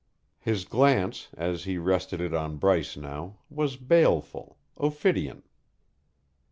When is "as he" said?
1.37-1.77